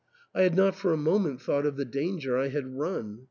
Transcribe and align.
I 0.33 0.41
had 0.41 0.55
not 0.55 0.73
for 0.73 0.91
a 0.93 0.97
moment 0.97 1.41
thought 1.43 1.63
of 1.67 1.75
the 1.75 1.85
danger 1.85 2.35
I 2.35 2.47
had 2.47 2.75
run. 2.75 3.19